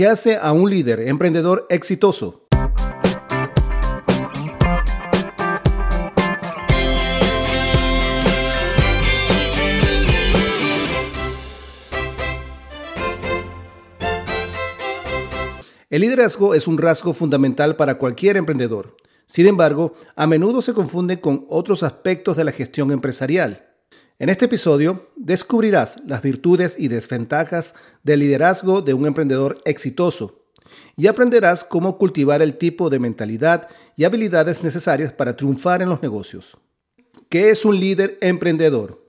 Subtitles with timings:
[0.00, 2.46] ¿Qué hace a un líder emprendedor exitoso?
[15.90, 18.96] El liderazgo es un rasgo fundamental para cualquier emprendedor.
[19.26, 23.69] Sin embargo, a menudo se confunde con otros aspectos de la gestión empresarial.
[24.20, 30.44] En este episodio descubrirás las virtudes y desventajas del liderazgo de un emprendedor exitoso
[30.94, 33.66] y aprenderás cómo cultivar el tipo de mentalidad
[33.96, 36.58] y habilidades necesarias para triunfar en los negocios.
[37.30, 39.02] ¿Qué es un líder emprendedor?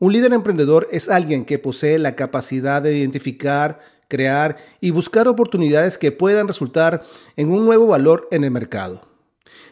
[0.00, 5.98] Un líder emprendedor es alguien que posee la capacidad de identificar, crear y buscar oportunidades
[5.98, 7.04] que puedan resultar
[7.36, 9.08] en un nuevo valor en el mercado.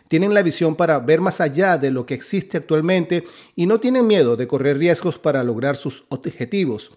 [0.08, 3.24] Tienen la visión para ver más allá de lo que existe actualmente
[3.54, 6.92] y no tienen miedo de correr riesgos para lograr sus objetivos.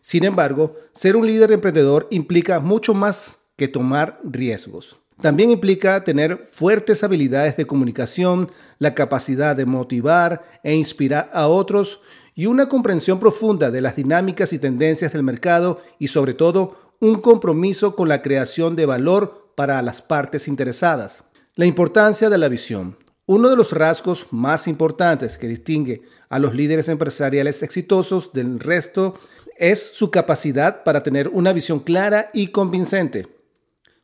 [0.00, 4.96] Sin embargo, ser un líder emprendedor implica mucho más que tomar riesgos.
[5.20, 12.00] También implica tener fuertes habilidades de comunicación, la capacidad de motivar e inspirar a otros
[12.34, 17.20] y una comprensión profunda de las dinámicas y tendencias del mercado y sobre todo un
[17.20, 21.24] compromiso con la creación de valor para las partes interesadas.
[21.60, 22.96] La importancia de la visión.
[23.26, 29.20] Uno de los rasgos más importantes que distingue a los líderes empresariales exitosos del resto
[29.58, 33.28] es su capacidad para tener una visión clara y convincente.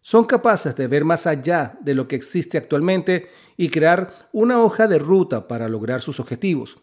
[0.03, 4.87] Son capaces de ver más allá de lo que existe actualmente y crear una hoja
[4.87, 6.77] de ruta para lograr sus objetivos.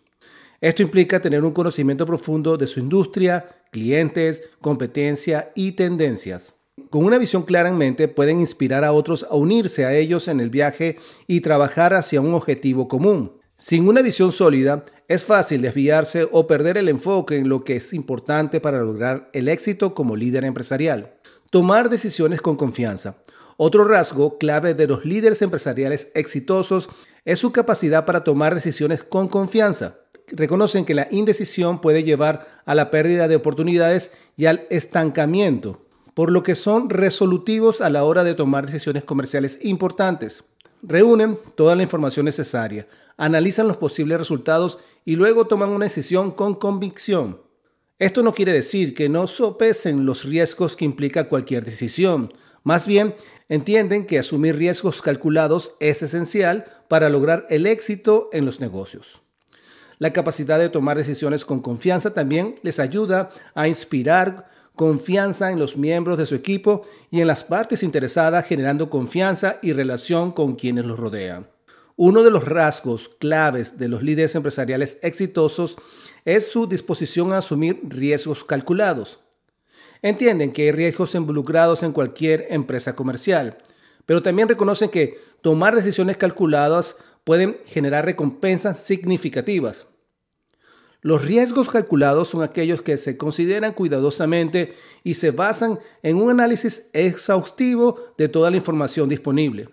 [0.60, 6.56] Esto implica tener un conocimiento profundo de su industria, clientes, competencia y tendencias.
[6.94, 10.40] Con una visión clara en mente pueden inspirar a otros a unirse a ellos en
[10.40, 13.32] el viaje y trabajar hacia un objetivo común.
[13.56, 17.94] Sin una visión sólida, es fácil desviarse o perder el enfoque en lo que es
[17.94, 21.16] importante para lograr el éxito como líder empresarial.
[21.50, 23.18] Tomar decisiones con confianza.
[23.58, 26.90] Otro rasgo clave de los líderes empresariales exitosos
[27.26, 32.76] es su capacidad para tomar decisiones con confianza reconocen que la indecisión puede llevar a
[32.76, 38.24] la pérdida de oportunidades y al estancamiento, por lo que son resolutivos a la hora
[38.24, 40.44] de tomar decisiones comerciales importantes.
[40.81, 42.88] Reúnen toda la información necesaria,
[43.18, 47.41] analizan los posibles resultados y luego toman una decisión con convicción.
[48.00, 52.34] Esto no quiere decir que no sopesen los riesgos que implica cualquier decisión.
[52.63, 53.16] Más bien,
[53.50, 59.22] entienden que asumir riesgos calculados es esencial para lograr el éxito en los negocios.
[60.00, 65.78] La capacidad de tomar decisiones con confianza también les ayuda a inspirar confianza en los
[65.78, 70.85] miembros de su equipo y en las partes interesadas, generando confianza y relación con quienes
[70.85, 71.47] los rodean.
[71.95, 75.78] Uno de los rasgos claves de los líderes empresariales exitosos
[76.25, 79.19] es su disposición a asumir riesgos calculados.
[80.01, 83.57] Entienden que hay riesgos involucrados en cualquier empresa comercial,
[84.05, 89.85] pero también reconocen que tomar decisiones calculadas pueden generar recompensas significativas.
[91.03, 96.90] Los riesgos calculados son aquellos que se consideran cuidadosamente y se basan en un análisis
[96.94, 99.68] exhaustivo de toda la información disponible.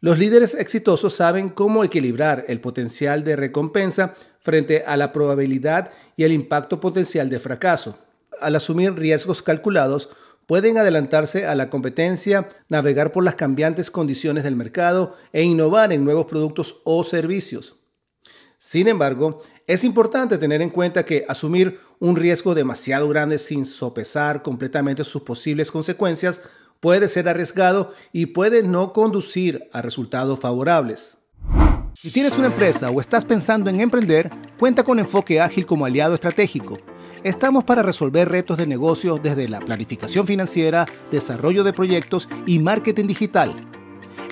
[0.00, 6.24] Los líderes exitosos saben cómo equilibrar el potencial de recompensa frente a la probabilidad y
[6.24, 7.96] el impacto potencial de fracaso.
[8.40, 10.10] Al asumir riesgos calculados,
[10.46, 16.04] pueden adelantarse a la competencia, navegar por las cambiantes condiciones del mercado e innovar en
[16.04, 17.76] nuevos productos o servicios.
[18.58, 24.42] Sin embargo, es importante tener en cuenta que asumir un riesgo demasiado grande sin sopesar
[24.42, 26.42] completamente sus posibles consecuencias
[26.80, 31.16] puede ser arriesgado y puede no conducir a resultados favorables.
[31.94, 36.14] Si tienes una empresa o estás pensando en emprender, cuenta con Enfoque Ágil como aliado
[36.14, 36.76] estratégico.
[37.22, 43.06] Estamos para resolver retos de negocio desde la planificación financiera, desarrollo de proyectos y marketing
[43.06, 43.54] digital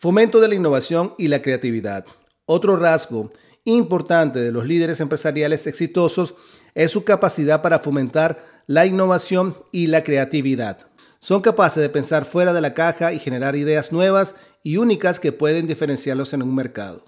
[0.00, 2.06] Fomento de la innovación y la creatividad.
[2.46, 3.28] Otro rasgo
[3.64, 6.36] importante de los líderes empresariales exitosos
[6.74, 10.86] es su capacidad para fomentar la innovación y la creatividad.
[11.18, 15.32] Son capaces de pensar fuera de la caja y generar ideas nuevas y únicas que
[15.32, 17.04] pueden diferenciarlos en un mercado.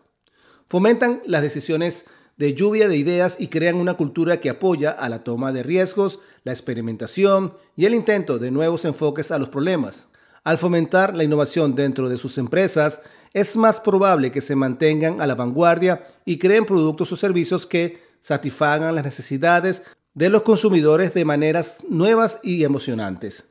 [0.68, 2.04] Fomentan las decisiones
[2.36, 6.18] de lluvia de ideas y crean una cultura que apoya a la toma de riesgos,
[6.44, 10.08] la experimentación y el intento de nuevos enfoques a los problemas.
[10.44, 13.02] Al fomentar la innovación dentro de sus empresas,
[13.32, 18.00] es más probable que se mantengan a la vanguardia y creen productos o servicios que
[18.20, 19.84] satisfagan las necesidades
[20.14, 23.44] de los consumidores de maneras nuevas y emocionantes.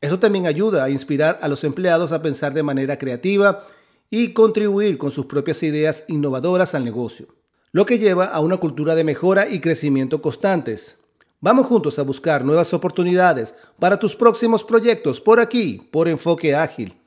[0.00, 3.66] Eso también ayuda a inspirar a los empleados a pensar de manera creativa
[4.10, 7.28] y contribuir con sus propias ideas innovadoras al negocio,
[7.70, 10.98] lo que lleva a una cultura de mejora y crecimiento constantes.
[11.44, 17.01] Vamos juntos a buscar nuevas oportunidades para tus próximos proyectos por aquí, por Enfoque Ágil.